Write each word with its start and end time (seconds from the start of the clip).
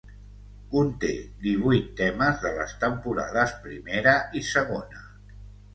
Conté 0.71 1.11
divuit 1.43 1.91
temes 2.01 2.41
de 2.47 2.55
les 2.57 2.75
temporades 2.87 3.55
primera 3.69 4.19
i 4.41 4.45
segona. 4.53 5.09